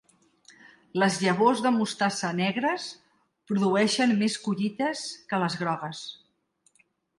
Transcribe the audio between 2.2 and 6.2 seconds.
negres produeixen més collites que les grogues.